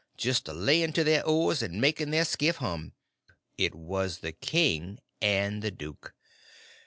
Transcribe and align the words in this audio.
—and 0.13 0.19
just 0.19 0.47
a 0.47 0.51
laying 0.53 0.91
to 0.91 1.03
their 1.03 1.23
oars 1.27 1.61
and 1.61 1.79
making 1.79 2.09
their 2.09 2.25
skiff 2.25 2.55
hum! 2.55 2.93
It 3.55 3.75
was 3.75 4.17
the 4.21 4.31
king 4.31 4.97
and 5.21 5.61
the 5.61 5.69
duke. 5.69 6.15